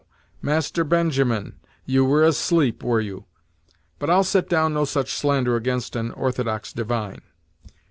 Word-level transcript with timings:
Master 0.41 0.83
Benjamin, 0.83 1.59
you 1.85 2.03
were 2.03 2.23
asleep, 2.23 2.81
were 2.81 2.99
you? 3.01 3.25
but 3.99 4.09
I'll 4.09 4.23
set 4.23 4.49
down 4.49 4.73
no 4.73 4.83
such 4.83 5.13
slander 5.13 5.55
against 5.55 5.95
an 5.95 6.09
orthodox 6.13 6.73
divine." 6.73 7.21